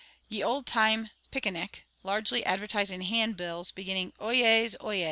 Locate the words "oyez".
4.19-4.75, 4.79-4.99